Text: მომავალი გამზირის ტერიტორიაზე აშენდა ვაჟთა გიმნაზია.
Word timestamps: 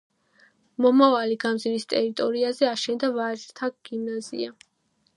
მომავალი 0.85 1.37
გამზირის 1.43 1.87
ტერიტორიაზე 1.93 2.71
აშენდა 2.73 3.13
ვაჟთა 3.21 3.73
გიმნაზია. 3.91 4.61